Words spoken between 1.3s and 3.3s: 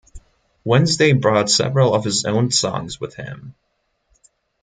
several of his own songs with